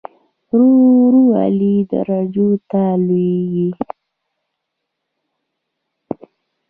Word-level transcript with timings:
ورو 0.55 0.71
ورو 1.01 1.23
اعلی 1.39 1.75
درجو 1.91 2.49
ته 2.69 2.83
لوړېږي. 3.05 3.69